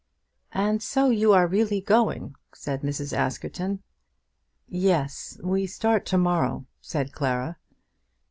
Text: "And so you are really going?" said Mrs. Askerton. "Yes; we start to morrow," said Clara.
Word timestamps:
"And 0.55 0.81
so 0.81 1.11
you 1.11 1.31
are 1.31 1.45
really 1.45 1.79
going?" 1.79 2.33
said 2.55 2.81
Mrs. 2.81 3.15
Askerton. 3.15 3.83
"Yes; 4.67 5.39
we 5.43 5.67
start 5.67 6.07
to 6.07 6.17
morrow," 6.17 6.65
said 6.81 7.11
Clara. 7.11 7.57